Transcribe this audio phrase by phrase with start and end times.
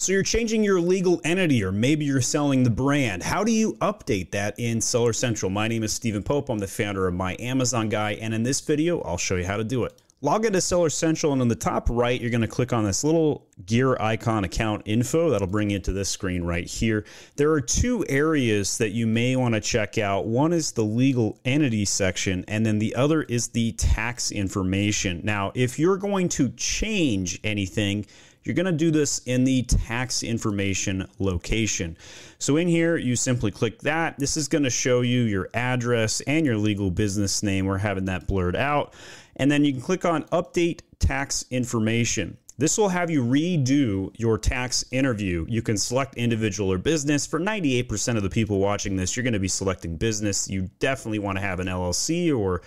[0.00, 3.20] So you're changing your legal entity, or maybe you're selling the brand.
[3.20, 5.50] How do you update that in Seller Central?
[5.50, 6.50] My name is Stephen Pope.
[6.50, 9.56] I'm the founder of My Amazon Guy, and in this video, I'll show you how
[9.56, 10.00] to do it.
[10.20, 13.02] Log into Seller Central, and on the top right, you're going to click on this
[13.02, 15.30] little gear icon account info.
[15.30, 17.04] That'll bring you to this screen right here.
[17.34, 20.26] There are two areas that you may want to check out.
[20.26, 25.22] One is the legal entity section, and then the other is the tax information.
[25.24, 28.06] Now, if you're going to change anything,
[28.42, 31.96] you're going to do this in the tax information location.
[32.38, 34.18] So in here, you simply click that.
[34.18, 37.66] This is going to show you your address and your legal business name.
[37.66, 38.94] We're having that blurred out.
[39.36, 42.36] And then you can click on update tax information.
[42.58, 45.46] This will have you redo your tax interview.
[45.48, 47.24] You can select individual or business.
[47.24, 50.50] For 98% of the people watching this, you're going to be selecting business.
[50.50, 52.62] You definitely want to have an LLC or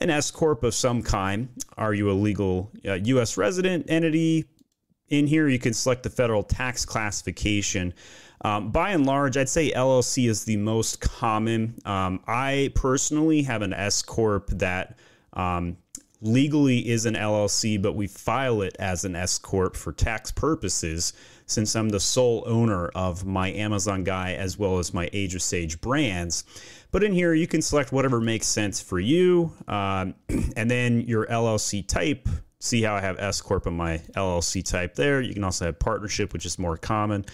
[0.00, 1.48] an S Corp of some kind.
[1.76, 3.36] Are you a legal uh, U.S.
[3.36, 4.44] resident entity?
[5.08, 7.94] In here, you can select the federal tax classification.
[8.42, 11.74] Um, by and large, I'd say LLC is the most common.
[11.84, 14.98] Um, I personally have an S Corp that
[15.32, 15.76] um,
[16.20, 21.12] legally is an LLC, but we file it as an S Corp for tax purposes
[21.46, 25.42] since I'm the sole owner of my Amazon Guy as well as my Age of
[25.42, 26.44] Sage brands.
[26.90, 29.52] But in here, you can select whatever makes sense for you.
[29.68, 30.14] Um,
[30.56, 32.28] and then your LLC type,
[32.60, 35.20] see how I have S Corp on my LLC type there.
[35.20, 37.24] You can also have partnership, which is more common.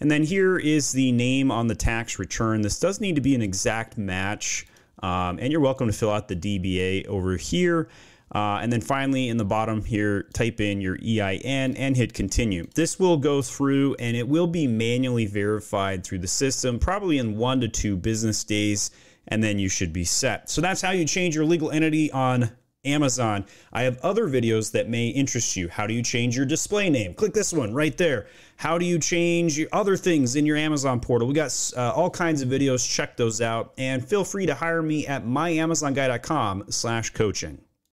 [0.00, 2.62] And then here is the name on the tax return.
[2.62, 4.66] This does need to be an exact match.
[5.02, 7.88] Um, and you're welcome to fill out the DBA over here.
[8.34, 12.66] Uh, and then finally, in the bottom here, type in your EIN and hit continue.
[12.74, 17.36] This will go through and it will be manually verified through the system, probably in
[17.36, 18.90] one to two business days,
[19.28, 20.50] and then you should be set.
[20.50, 22.50] So that's how you change your legal entity on
[22.84, 23.44] Amazon.
[23.72, 25.68] I have other videos that may interest you.
[25.68, 27.14] How do you change your display name?
[27.14, 28.26] Click this one right there.
[28.56, 31.26] How do you change other things in your Amazon portal?
[31.28, 32.88] We got uh, all kinds of videos.
[32.88, 37.58] Check those out and feel free to hire me at myamazonguy.com slash coaching.